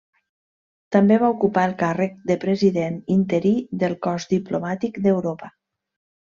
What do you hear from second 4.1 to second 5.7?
Diplomàtic d'Europa.